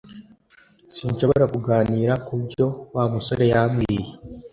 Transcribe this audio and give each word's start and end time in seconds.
Sinshobora 0.95 1.45
kuganira 1.53 2.13
kubyo 2.25 2.65
Wa 2.95 3.03
musore 3.13 3.43
yambwiye 3.53 4.07